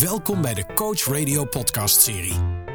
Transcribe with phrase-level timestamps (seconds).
[0.00, 2.34] Welkom bij de Coach Radio podcast serie.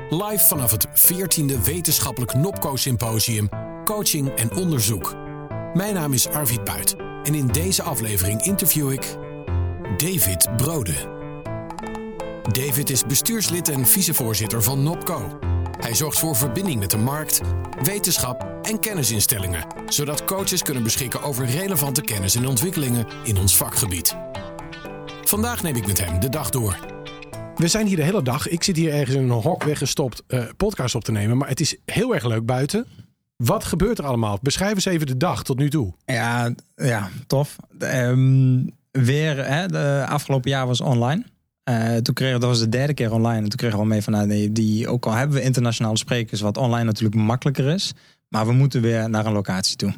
[0.09, 3.49] Live vanaf het 14e wetenschappelijk Nopco Symposium
[3.85, 5.15] Coaching en Onderzoek.
[5.73, 9.17] Mijn naam is Arvid Buit en in deze aflevering interview ik
[9.97, 10.93] David Brode.
[12.51, 15.39] David is bestuurslid en vicevoorzitter van Nopco.
[15.79, 17.41] Hij zorgt voor verbinding met de markt,
[17.81, 24.15] wetenschap en kennisinstellingen, zodat coaches kunnen beschikken over relevante kennis en ontwikkelingen in ons vakgebied.
[25.23, 26.96] Vandaag neem ik met hem de dag door.
[27.57, 28.47] We zijn hier de hele dag.
[28.47, 31.37] Ik zit hier ergens in een hok weggestopt uh, podcast op te nemen.
[31.37, 32.87] Maar het is heel erg leuk buiten.
[33.35, 34.39] Wat gebeurt er allemaal?
[34.41, 35.93] Beschrijf eens even de dag tot nu toe.
[36.05, 37.55] Ja, ja tof.
[37.79, 41.23] Um, weer, hè, de afgelopen jaar was online.
[41.69, 43.41] Uh, toen kregen, dat was de derde keer online.
[43.41, 46.41] En toen kregen we mee van, nou, nee, die, ook al hebben we internationale sprekers,
[46.41, 47.93] wat online natuurlijk makkelijker is.
[48.27, 49.93] Maar we moeten weer naar een locatie toe.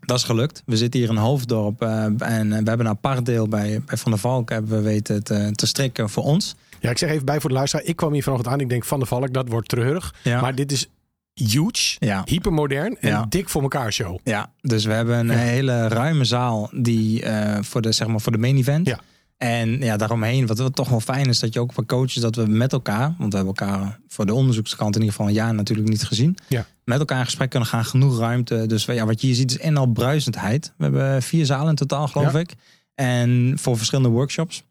[0.00, 0.62] Dat is gelukt.
[0.66, 4.10] We zitten hier in Hoofddorp uh, en we hebben een apart deel bij, bij Van
[4.10, 6.54] der Valk hebben we weten te, te strikken voor ons.
[6.80, 7.84] Ja, ik zeg even bij voor de luisteraar.
[7.84, 8.60] Ik kwam hier vanochtend aan.
[8.60, 10.14] Ik denk Van der Valk, dat wordt treurig.
[10.22, 10.40] Ja.
[10.40, 10.88] Maar dit is
[11.34, 12.22] huge, ja.
[12.24, 13.26] hypermodern en ja.
[13.28, 14.18] dik voor elkaar show.
[14.24, 18.32] Ja, dus we hebben een hele ruime zaal die uh, voor, de, zeg maar, voor
[18.32, 18.86] de main event.
[18.86, 19.00] Ja.
[19.36, 22.36] En ja, daaromheen, wat, wat toch wel fijn is, dat je ook voor coaches, dat
[22.36, 25.54] we met elkaar, want we hebben elkaar voor de onderzoekskant in ieder geval een jaar
[25.54, 26.66] natuurlijk niet gezien, ja.
[26.84, 28.66] met elkaar in gesprek kunnen gaan, genoeg ruimte.
[28.66, 30.72] Dus ja, wat je hier ziet is en al bruisendheid.
[30.76, 32.54] We hebben vier zalen in totaal, geloof ik.
[32.94, 34.64] En voor verschillende workshops.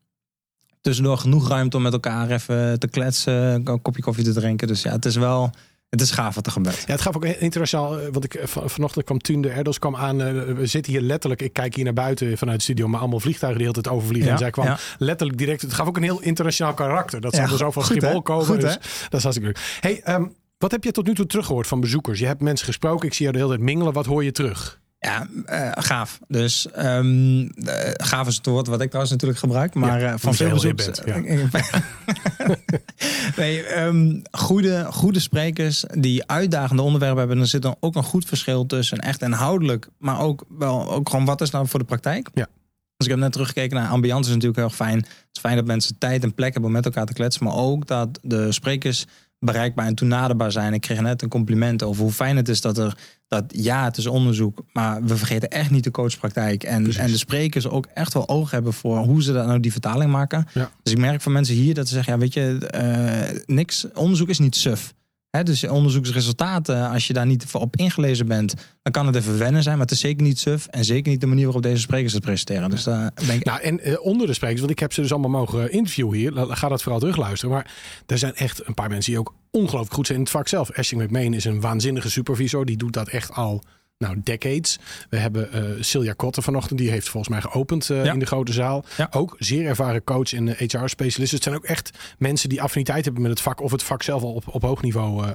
[0.82, 4.68] Tussendoor genoeg ruimte om met elkaar even te kletsen, een kopje koffie te drinken.
[4.68, 5.52] Dus ja, het is wel
[5.90, 6.84] het is gaaf wat er gebeurt.
[6.86, 8.00] Ja, het gaf ook internationaal.
[8.00, 10.22] Eh, want ik eh, vanochtend kwam Tunde Erdos kwam aan.
[10.22, 11.42] Eh, we zitten hier letterlijk.
[11.42, 14.32] Ik kijk hier naar buiten vanuit de studio, maar allemaal vliegtuigen die altijd overvliegen.
[14.32, 15.62] en zij kwam letterlijk direct.
[15.62, 17.22] Het gaf ook een heel internationaal karakter.
[17.22, 18.46] Dat zal er zo van Schiphol komen.
[18.46, 18.78] Goed, dus
[19.10, 19.80] dat is hartstikke leuk.
[19.80, 22.20] Hey, um, wat heb je tot nu toe teruggehoord van bezoekers?
[22.20, 23.08] Je hebt mensen gesproken.
[23.08, 23.94] Ik zie jou de hele tijd mingelen.
[23.94, 24.80] Wat hoor je terug?
[25.00, 26.20] Ja, uh, gaaf.
[26.28, 27.52] Dus um,
[27.94, 29.74] gaaf is het woord wat ik trouwens natuurlijk gebruik.
[29.74, 31.00] Maar ja, uh, van veel bezoekers...
[31.06, 31.22] Ja.
[33.36, 37.40] nee, um, goede, goede sprekers die uitdagende onderwerpen hebben.
[37.40, 39.88] Er zit dan ook een goed verschil tussen echt inhoudelijk...
[39.98, 42.30] maar ook wel ook gewoon wat is nou voor de praktijk.
[42.34, 42.48] Ja.
[42.98, 44.98] Dus ik heb net teruggekeken naar ambiance is natuurlijk heel fijn.
[44.98, 47.44] Het is fijn dat mensen tijd en plek hebben om met elkaar te kletsen.
[47.44, 49.06] Maar ook dat de sprekers
[49.46, 50.74] bereikbaar en toenaderbaar zijn.
[50.74, 52.98] Ik kreeg net een compliment over hoe fijn het is dat er
[53.28, 56.64] dat ja, het is onderzoek, maar we vergeten echt niet de coachpraktijk.
[56.64, 59.72] En, en de sprekers ook echt wel oog hebben voor hoe ze dat nou die
[59.72, 60.48] vertaling maken.
[60.84, 64.30] Dus ik merk van mensen hier dat ze zeggen, ja, weet je, uh, niks, onderzoek
[64.30, 64.94] is niet suf
[65.44, 69.78] dus onderzoeksresultaten, als je daar niet op ingelezen bent, dan kan het even wennen zijn.
[69.78, 72.24] Maar het is zeker niet suf en zeker niet de manier waarop deze sprekers het
[72.24, 72.70] presenteren.
[72.70, 73.46] Dus daar denk ik...
[73.46, 76.32] Nou, en eh, onder de sprekers, want ik heb ze dus allemaal mogen interviewen hier.
[76.36, 77.56] Ga dat vooral terugluisteren.
[77.56, 77.72] Maar
[78.06, 80.72] er zijn echt een paar mensen die ook ongelooflijk goed zijn in het vak zelf.
[80.72, 82.66] Ashing McMahon is een waanzinnige supervisor.
[82.66, 83.64] Die doet dat echt al
[83.98, 84.80] nou, decades.
[85.10, 88.54] We hebben uh, Celia Kotter vanochtend, die heeft volgens mij geopend uh, in de grote
[88.54, 88.86] zaal.
[88.98, 89.08] Ja.
[89.12, 91.18] Ook zeer ervaren coach en HR-specialist.
[91.18, 94.04] Dus het zijn ook echt mensen die affiniteit hebben met het vak of het vak
[94.04, 95.26] zelf al op, op hoog niveau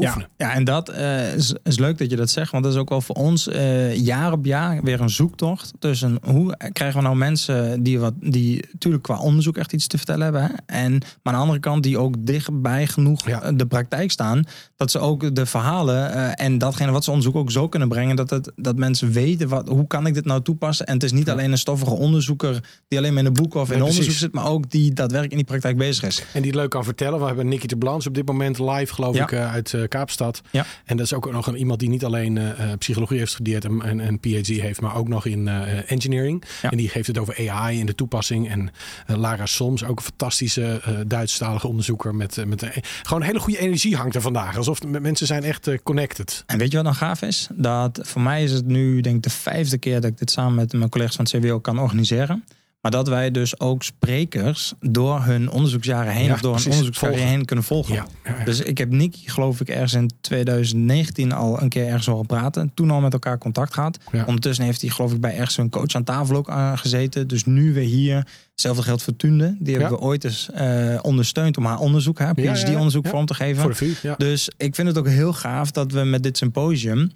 [0.00, 2.50] ja, ja, en dat uh, is, is, leuk dat je dat zegt.
[2.50, 5.72] Want dat is ook wel voor ons uh, jaar op jaar weer een zoektocht.
[5.78, 9.96] Tussen hoe krijgen we nou mensen die, wat, die natuurlijk qua onderzoek echt iets te
[9.96, 10.42] vertellen hebben.
[10.42, 10.48] Hè?
[10.66, 13.52] En maar aan de andere kant die ook dichtbij genoeg ja.
[13.52, 14.44] de praktijk staan.
[14.76, 18.16] Dat ze ook de verhalen uh, en datgene wat ze onderzoeken ook zo kunnen brengen.
[18.16, 20.86] Dat, het, dat mensen weten wat, hoe kan ik dit nou toepassen.
[20.86, 23.70] En het is niet alleen een stoffige onderzoeker die alleen maar in een boek of
[23.70, 24.32] in nee, onderzoek zit.
[24.32, 26.24] Maar ook die daadwerkelijk in die praktijk bezig is.
[26.32, 27.18] En die het leuk kan vertellen.
[27.18, 30.42] We hebben Nicky de Blans op dit moment live geloof ik uit eh, Kaapstad.
[30.50, 30.66] Ja.
[30.84, 33.98] En dat is ook nog een, iemand die niet alleen uh, psychologie heeft gestudeerd en
[34.08, 35.48] een PhD heeft, maar ook nog in
[35.86, 36.44] engineering.
[36.62, 36.70] Ja.
[36.70, 38.50] En die geeft het over AI en de toepassing.
[38.50, 38.70] En
[39.06, 42.14] Lara Soms, ook een fantastische Duitsstalige onderzoeker.
[42.14, 42.66] Met, met
[43.02, 44.56] gewoon een hele goede energie hangt er vandaag.
[44.56, 46.42] Alsof mensen zijn echt connected.
[46.46, 47.48] En weet je wat dan gaaf is?
[47.54, 50.54] Dat voor mij is het nu denk ik de vijfde keer dat ik dit samen
[50.54, 52.44] met mijn collega's van het CWO kan organiseren.
[52.82, 57.44] Maar dat wij dus ook sprekers door hun onderzoeksjaren heen of door een onderzoekscarrière heen
[57.44, 57.94] kunnen volgen.
[57.94, 58.06] Ja,
[58.44, 62.70] dus ik heb Nicky, geloof ik, ergens in 2019 al een keer ergens horen praten.
[62.74, 63.98] Toen al met elkaar contact gehad.
[64.26, 67.28] Ondertussen heeft hij, geloof ik, bij ergens een coach aan tafel ook uh, gezeten.
[67.28, 68.26] Dus nu weer hier.
[68.50, 69.56] Hetzelfde geldt voor Tunde.
[69.58, 73.62] Die hebben we ooit eens uh, ondersteund om haar onderzoek, haar PhD-onderzoek vorm te geven.
[73.62, 77.10] Voor de dus ik vind het ook heel gaaf dat we met dit symposium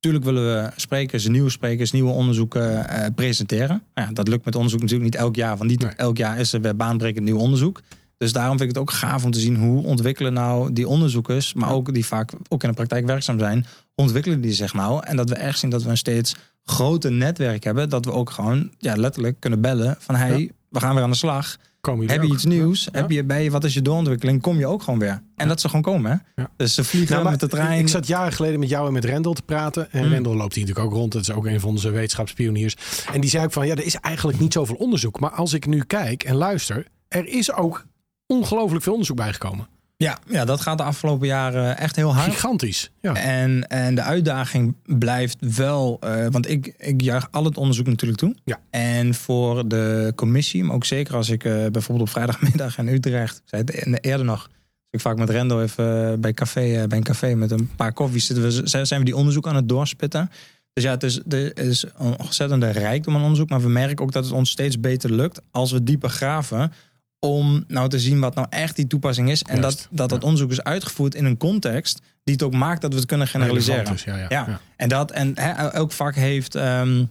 [0.00, 3.82] Tuurlijk willen we sprekers, nieuwe sprekers, nieuwe onderzoeken uh, presenteren.
[3.94, 5.56] Nou ja, dat lukt met onderzoek natuurlijk niet elk jaar.
[5.56, 7.80] Want niet elk jaar is er weer baanbrekend nieuw onderzoek.
[8.16, 11.54] Dus daarom vind ik het ook gaaf om te zien hoe ontwikkelen nou die onderzoekers,
[11.54, 15.04] maar ook die vaak ook in de praktijk werkzaam zijn, ontwikkelen die zich nou.
[15.04, 16.34] En dat we echt zien dat we een steeds
[16.64, 20.94] groter netwerk hebben, dat we ook gewoon ja, letterlijk kunnen bellen van hey, we gaan
[20.94, 21.56] weer aan de slag.
[21.80, 22.88] Heb je iets nieuws?
[22.92, 24.42] Heb je bij wat is je doorontwikkeling?
[24.42, 25.22] Kom je ook gewoon weer.
[25.36, 26.24] En dat ze gewoon komen.
[26.34, 26.44] Hè?
[26.56, 27.78] Dus ze vliegen nou, met de trein.
[27.78, 29.92] Ik zat jaren geleden met jou en met Rendel te praten.
[29.92, 30.10] En mm.
[30.10, 31.12] Rendel loopt hier natuurlijk ook rond.
[31.12, 32.76] Dat is ook een van onze wetenschapspioniers.
[33.12, 35.20] En die zei ook van ja, er is eigenlijk niet zoveel onderzoek.
[35.20, 37.86] Maar als ik nu kijk en luister, er is ook
[38.26, 39.68] ongelooflijk veel onderzoek bijgekomen.
[40.04, 42.32] Ja, ja, dat gaat de afgelopen jaren echt heel hard.
[42.32, 42.90] Gigantisch.
[43.00, 43.14] Ja.
[43.14, 48.18] En, en de uitdaging blijft wel, uh, want ik, ik juich al het onderzoek natuurlijk
[48.18, 48.34] toe.
[48.44, 48.60] Ja.
[48.70, 53.36] En voor de commissie, maar ook zeker als ik uh, bijvoorbeeld op vrijdagmiddag in Utrecht,
[53.36, 54.48] ik zei het eerder nog,
[54.90, 58.44] ik vaak met Rendo even bij, café, bij een café met een paar koffies zitten
[58.44, 60.30] we, zijn we die onderzoek aan het doorspitten.
[60.72, 61.84] Dus ja, het is, het is
[62.18, 65.72] ontzettend rijkdom aan onderzoek, maar we merken ook dat het ons steeds beter lukt als
[65.72, 66.72] we dieper graven
[67.20, 69.42] om nou te zien wat nou echt die toepassing is.
[69.42, 72.92] En dat, dat dat onderzoek is uitgevoerd in een context die het ook maakt dat
[72.92, 73.96] we het kunnen generaliseren.
[74.04, 74.60] ja, ja, ja.
[74.76, 75.34] En dat en
[75.72, 77.10] elk vak heeft, um,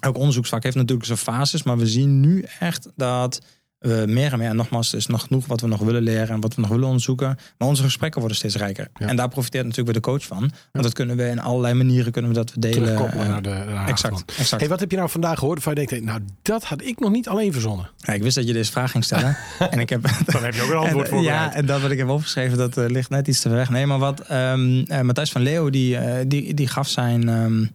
[0.00, 3.40] elk onderzoeksvak heeft natuurlijk zijn fases, maar we zien nu echt dat
[3.78, 6.28] we meer en meer, en nogmaals, er is nog genoeg wat we nog willen leren
[6.28, 7.38] en wat we nog willen onderzoeken.
[7.58, 8.88] Maar onze gesprekken worden steeds rijker.
[8.92, 10.50] En daar profiteert natuurlijk weer de coach van.
[10.72, 12.82] Want dat kunnen we in allerlei manieren kunnen we dat we delen.
[12.82, 14.60] Terugkoppelen naar de naar exact, exact.
[14.60, 15.58] Hey, wat heb je nou vandaag gehoord?
[15.58, 17.90] Of je denkt, nou, dat had ik nog niet alleen verzonnen.
[17.96, 19.36] Ja, ik wist dat je deze vraag ging stellen.
[19.70, 21.22] en ik heb, Dan heb je ook een antwoord voor.
[21.22, 23.70] Ja, en dat wat ik heb opgeschreven, dat uh, ligt net iets te weg.
[23.70, 27.28] Nee, maar wat um, uh, Matthijs van Leeuw, die, die, die gaf zijn.
[27.28, 27.70] Um,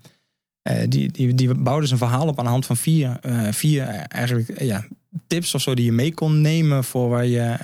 [0.88, 3.20] die, die, die bouwde zijn verhaal op aan de hand van vier,
[3.52, 4.86] vier eigenlijk ja,
[5.28, 7.58] tips of zo die je mee kon nemen voor, waar je,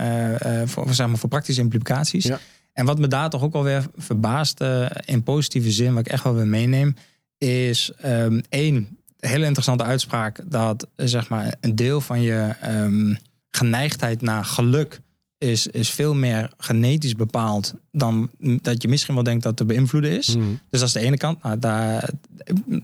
[0.45, 2.23] uh, voor, zeg maar, voor praktische implicaties.
[2.23, 2.39] Ja.
[2.73, 6.35] En wat me daar toch ook alweer verbaasde in positieve zin, wat ik echt wel
[6.35, 6.95] weer meeneem,
[7.37, 13.17] is um, één hele interessante uitspraak dat zeg maar, een deel van je um,
[13.51, 14.99] geneigdheid naar geluk
[15.39, 20.17] is, is veel meer genetisch bepaald dan dat je misschien wel denkt dat te beïnvloeden
[20.17, 20.35] is.
[20.35, 20.59] Mm.
[20.69, 21.43] Dus dat is de ene kant.
[21.43, 22.09] Nou, daar,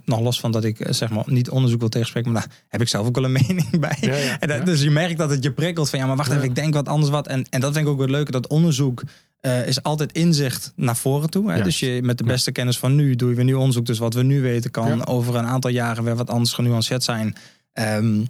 [0.05, 2.87] nog los van dat ik zeg maar niet onderzoek wil tegenspreken, maar daar heb ik
[2.87, 3.97] zelf ook wel een mening bij.
[4.01, 6.31] Ja, ja, en dat, Dus je merkt dat het je prikkelt van ja, maar wacht
[6.31, 7.27] even, ik denk wat anders wat.
[7.27, 9.03] En, en dat vind ik ook wel leuk, dat onderzoek
[9.41, 11.51] uh, is altijd inzicht naar voren toe.
[11.51, 11.61] Hè?
[11.61, 13.85] Dus je met de beste kennis van nu doe je weer nu onderzoek.
[13.85, 17.35] Dus wat we nu weten kan over een aantal jaren weer wat anders genuanceerd zijn.
[17.73, 18.27] Um,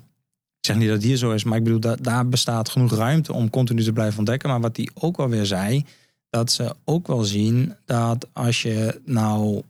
[0.66, 2.92] ik zeg niet dat het hier zo is, maar ik bedoel, dat, daar bestaat genoeg
[2.92, 4.50] ruimte om continu te blijven ontdekken.
[4.50, 5.86] Maar wat die ook wel weer zei,
[6.30, 9.62] dat ze ook wel zien dat als je nou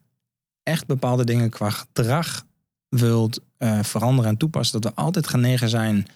[0.63, 2.45] echt bepaalde dingen qua gedrag
[2.89, 6.07] wilt uh, veranderen en toepassen, dat we altijd genegen zijn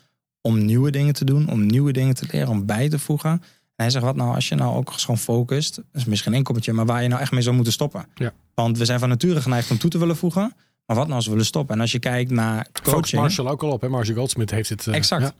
[0.41, 3.31] om nieuwe dingen te doen, om nieuwe dingen te leren, om bij te voegen.
[3.31, 3.41] En
[3.75, 6.73] hij zegt, wat nou als je nou ook gewoon focust, dat is misschien een koppeltje,
[6.73, 8.05] maar waar je nou echt mee zou moeten stoppen.
[8.15, 8.33] Ja.
[8.53, 10.53] Want we zijn van nature geneigd om toe te willen voegen.
[10.89, 11.75] Maar wat nou als we willen stoppen?
[11.75, 12.95] En als je kijkt naar coaching...
[12.95, 13.89] Focus Marshall ook al op, hè?
[13.89, 14.85] Marshall Goldsmith heeft het...
[14.85, 15.21] Uh, exact.
[15.21, 15.33] Ja.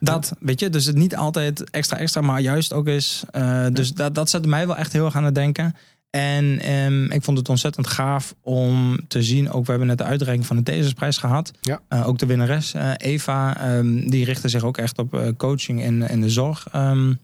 [0.00, 3.24] Dat, weet je, dus het niet altijd extra extra, maar juist ook is...
[3.32, 5.76] Uh, dus dat, dat zette mij wel echt heel erg aan het denken.
[6.10, 9.50] En um, ik vond het ontzettend gaaf om te zien.
[9.50, 11.52] Ook we hebben net de uitreiking van de Thesisprijs gehad.
[11.60, 11.80] Ja.
[11.88, 16.20] Uh, ook de winnares, Eva, um, die richtte zich ook echt op coaching in, in
[16.20, 16.66] de zorg...
[16.74, 17.18] Um,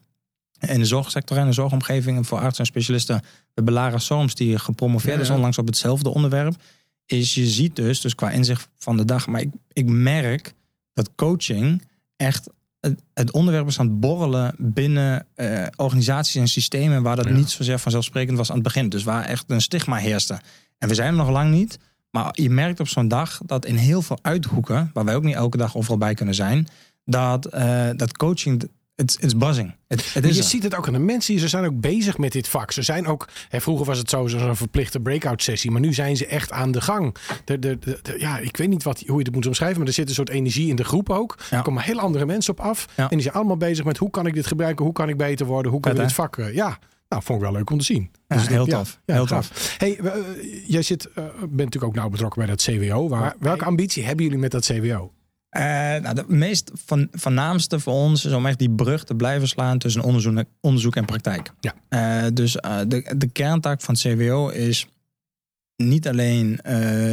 [0.61, 2.17] in de zorgsector en de zorgomgeving.
[2.17, 3.17] En voor artsen en specialisten.
[3.17, 3.25] We
[3.55, 6.55] hebben Lara die gepromoveerd is onlangs op hetzelfde onderwerp
[7.13, 10.55] is je ziet dus, dus qua inzicht van de dag, maar ik, ik merk
[10.93, 11.83] dat coaching
[12.17, 12.51] echt
[12.81, 17.33] het, het onderwerp is aan het borrelen binnen uh, organisaties en systemen waar dat Ja.
[17.33, 18.89] niet zozeer vanzelfsprekend was aan het begin.
[18.89, 20.41] Dus waar echt een stigma heerste.
[20.79, 21.79] En we zijn er nog lang niet.
[22.11, 25.35] Maar je merkt op zo'n dag dat in heel veel uithoeken, waar wij ook niet
[25.35, 26.67] elke dag overal bij kunnen zijn,
[27.05, 29.75] dat, uh, dat coaching, het is buzzing.
[29.89, 31.39] Is je ziet het ook aan de mensen.
[31.39, 32.73] Ze zijn ook bezig met dit vak.
[32.73, 33.29] Ze zijn ook.
[33.49, 35.71] Hè, vroeger was het zo zo'n verplichte breakout sessie.
[35.71, 37.17] Maar nu zijn ze echt aan de gang.
[37.45, 37.79] De, de,
[38.19, 39.79] ja, ik weet niet wat, hoe je het moet omschrijven.
[39.79, 41.39] Maar er zit een soort energie in de groep ook.
[41.51, 41.57] Ja.
[41.57, 42.87] Er komen heel andere mensen op af.
[42.97, 43.03] Ja.
[43.03, 44.85] En die zijn allemaal bezig met hoe kan ik dit gebruiken?
[44.85, 45.71] Hoe kan ik beter worden?
[45.73, 46.39] Hoe we Vet, dit vak?
[46.39, 46.79] eh, ja,
[47.09, 48.11] nou, vond ik wel leuk om te zien.
[48.29, 49.01] Ja, Dus heel tof.
[49.05, 49.49] ja, heel gaaf.
[49.49, 49.75] tof.
[49.79, 50.13] Hey, eh,
[50.67, 53.09] jij zit, eh, bent natuurlijk ook nauw betrokken bij dat CWO.
[53.09, 55.13] Waar, Maar- welke ambitie hebben jullie met dat CWO?
[55.53, 59.49] Eh, nou, de meest van, voornaamste voor ons is om echt die brug te blijven
[59.49, 61.53] slaan tussen onderzoek, onderzoek en praktijk.
[61.61, 61.75] Ja.
[61.89, 64.87] Eh, dus eh, de, de kerntaak van het CWO is
[65.77, 66.61] niet alleen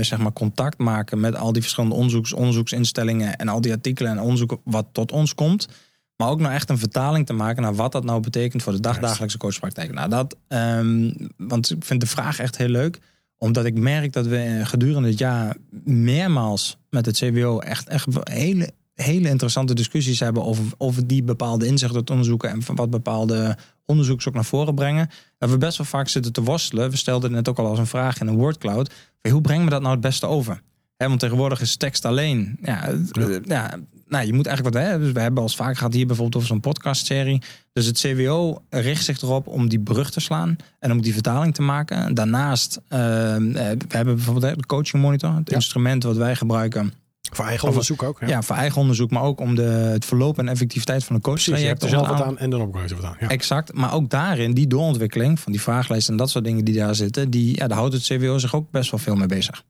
[0.02, 4.20] zeg maar contact maken met al die verschillende onderzoeks, onderzoeksinstellingen en al die artikelen en
[4.20, 5.68] onderzoeken wat tot ons komt.
[6.16, 8.80] Maar ook nou echt een vertaling te maken naar wat dat nou betekent voor de
[8.80, 9.94] dagdagelijkse coachpraktijk.
[9.94, 13.00] Nou, dat, ehm, want ik vind de vraag echt heel leuk
[13.40, 15.56] omdat ik merk dat we gedurende het jaar
[15.90, 21.66] meermaals met het CBO echt, echt hele, hele interessante discussies hebben over, over die bepaalde
[21.66, 25.10] inzichten te onderzoeken en wat bepaalde onderzoekers ook naar voren brengen.
[25.38, 26.90] Dat we best wel vaak zitten te worstelen.
[26.90, 28.94] We stelden het net ook al als een vraag in een wordcloud.
[29.30, 30.62] Hoe brengen we dat nou het beste over?
[31.08, 32.58] Want tegenwoordig is tekst alleen.
[32.62, 33.40] Ja, het- Ja.
[33.46, 33.80] ja.
[34.08, 34.86] nou, je moet eigenlijk wat.
[34.86, 37.42] Hè, dus we hebben als vaak gehad hier bijvoorbeeld over zo'n podcastserie.
[37.74, 41.54] Dus het CWO richt zich erop om die brug te slaan en om die vertaling
[41.54, 42.14] te maken.
[42.14, 45.56] Daarnaast, eh, eh, we hebben bijvoorbeeld de coaching monitor, het Ja.
[45.56, 46.94] instrument wat wij gebruiken.
[47.32, 48.20] Voor eigen Of- onderzoek ook.
[48.20, 48.28] Ja.
[48.28, 48.42] Ja.
[48.42, 51.66] voor eigen onderzoek, maar ook om de, het verloop en effectiviteit van de Precies, je
[51.68, 53.16] hebt er zelf wat aan- en dan opgeruimd wat aan.
[53.20, 53.28] Ja.
[53.28, 56.96] Exact, maar ook daarin, die doorontwikkeling van die vraaglijsten en dat soort dingen die daar
[56.96, 59.64] zitten, die, ja, daar houdt het CWO zich ook best wel veel mee bezig.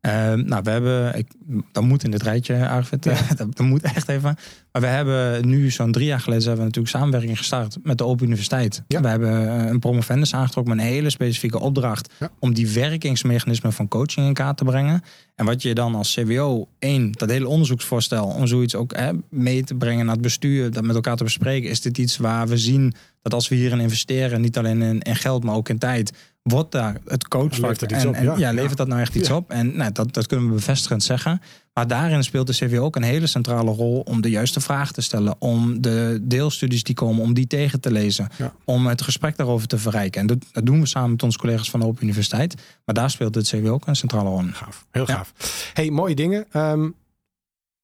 [0.00, 1.26] Ehm, nou, we hebben, ik,
[1.72, 3.02] dat moet in dit rijtje, Arvid,
[3.36, 4.36] dat, dat, moet echt even.
[4.72, 8.04] Maar we hebben nu zo'n drie jaar geleden hebben we natuurlijk samenwerking gestart met de
[8.04, 8.82] Open Universiteit.
[8.86, 13.88] We hebben eh, een promovendus aangetrokken met een hele specifieke opdracht om die werkingsmechanismen van
[13.88, 15.02] coaching in kaart te brengen.
[15.34, 19.64] En wat je dan als CWO, één, dat hele onderzoeksvoorstel om zoiets ook hè, mee
[19.64, 22.56] te brengen naar het bestuur, dat met elkaar te bespreken, is dit iets waar we
[22.56, 26.12] zien dat als we hierin investeren, niet alleen in, in geld, maar ook in tijd,
[26.42, 28.50] wordt daar het coachvak en, en, ja.
[28.50, 29.50] levert dat nou echt iets op?
[29.50, 31.40] En nou, dat, dat kunnen we bevestigend zeggen.
[31.72, 35.00] Maar daarin speelt de CVO ook een hele centrale rol om de juiste vraag te
[35.00, 38.28] stellen, om de deelstudies die komen, om die tegen te lezen,
[38.64, 40.20] om het gesprek daarover te verrijken.
[40.20, 42.54] En dat, dat, doen we samen met onze collega's van de Open Universiteit.
[42.84, 44.54] Maar daar speelt het CVO ook een centrale rol in.
[44.54, 45.32] Gaaf, heel gaaf.
[45.74, 46.46] Hey, mooie dingen.
[46.52, 46.94] Um,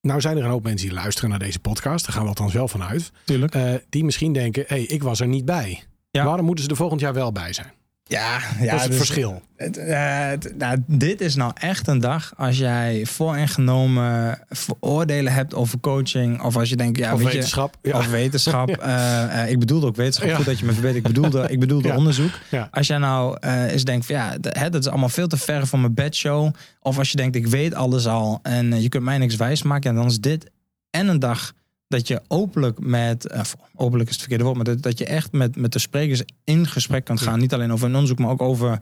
[0.05, 2.05] nou zijn er een hoop mensen die luisteren naar deze podcast.
[2.05, 3.13] Daar gaan we althans wel vanuit.
[3.25, 3.55] Tuurlijk.
[3.55, 5.83] Uh, die misschien denken, hey, ik was er niet bij.
[6.11, 7.73] Waarom moeten ze er volgend jaar wel bij zijn?
[8.07, 9.43] Ja, ja dat is het dus, verschil.
[9.57, 14.39] Het, het, nou, dit is nou echt een dag als jij vooringenomen
[14.81, 16.43] oordelen hebt over coaching.
[16.43, 17.77] Of als je denkt, ja, of weet wetenschap.
[17.83, 18.69] Je, Of wetenschap.
[18.69, 18.87] uh,
[19.35, 20.31] uh, ik bedoelde ook wetenschap.
[20.31, 21.07] Goed dat je me verbetert.
[21.07, 22.33] Ik bedoelde, ik bedoelde onderzoek.
[22.71, 25.67] Als jij nou uh, eens denkt, van, ja, hè, dat is allemaal veel te ver
[25.67, 26.55] van mijn bedshow.
[26.81, 29.95] Of als je denkt, ik weet alles al en je kunt mij niks wijs maken.
[29.95, 30.51] dan is dit
[30.91, 31.53] en een dag
[31.95, 33.41] dat je openlijk met, uh,
[33.75, 36.67] openlijk is het verkeerde woord, maar dat, dat je echt met, met de sprekers in
[36.67, 37.39] gesprek kan gaan.
[37.39, 38.81] Niet alleen over een onderzoek, maar ook over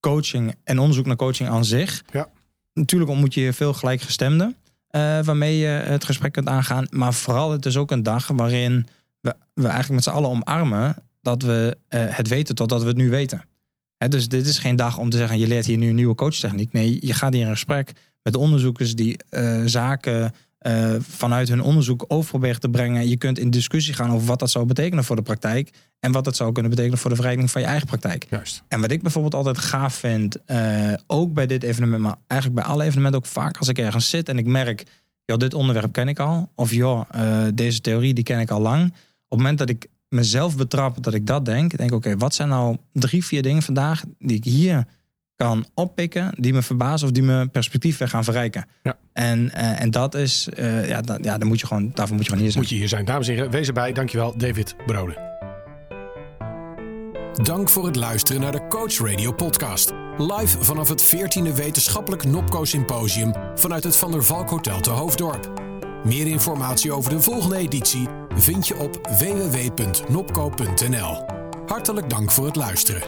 [0.00, 2.02] coaching en onderzoek naar coaching aan zich.
[2.12, 2.28] Ja.
[2.72, 6.86] Natuurlijk ontmoet je veel gelijkgestemden uh, waarmee je het gesprek kunt aangaan.
[6.90, 8.86] Maar vooral, het is ook een dag waarin
[9.20, 12.96] we, we eigenlijk met z'n allen omarmen dat we uh, het weten totdat we het
[12.96, 13.44] nu weten.
[13.96, 16.14] Hè, dus dit is geen dag om te zeggen, je leert hier nu een nieuwe
[16.14, 16.72] coachtechniek.
[16.72, 19.18] Nee, je gaat hier in gesprek met onderzoekers die
[19.64, 20.32] zaken
[20.66, 23.08] uh, vanuit hun onderzoek over proberen te brengen.
[23.08, 25.70] Je kunt in discussie gaan over wat dat zou betekenen voor de praktijk.
[26.00, 28.26] En wat dat zou kunnen betekenen voor de verrijking van je eigen praktijk.
[28.30, 28.62] Juist.
[28.68, 32.70] En wat ik bijvoorbeeld altijd gaaf vind, uh, ook bij dit evenement, maar eigenlijk bij
[32.70, 34.84] alle evenementen ook vaak als ik ergens zit en ik merk,
[35.24, 36.50] joh, dit onderwerp ken ik al.
[36.54, 38.84] Of joh, uh, deze theorie die ken ik al lang.
[38.84, 38.92] Op
[39.28, 42.48] het moment dat ik mezelf betrap dat ik dat denk, denk ik, oké, wat zijn
[42.48, 44.86] nou drie, vier dingen vandaag die ik hier
[45.36, 48.66] kan oppikken die me verbazen of die me perspectief weer gaan verrijken.
[48.82, 48.96] Ja.
[49.12, 52.30] En, uh, en dat is, uh, ja, ja dan moet je gewoon, daarvoor moet je
[52.30, 52.62] gewoon hier zijn.
[52.62, 53.04] Moet je hier zijn.
[53.04, 53.92] Dames en heren, wees erbij.
[53.92, 55.34] Dankjewel, David Brode.
[57.42, 59.92] Dank voor het luisteren naar de Coach Radio podcast.
[60.18, 65.52] Live vanaf het 14e wetenschappelijk Nopco Symposium vanuit het Van der Valk Hotel te Hoofddorp.
[66.04, 70.44] Meer informatie over de volgende editie vind je op www.nopco.nl.
[71.66, 73.02] Hartelijk dank voor het luisteren.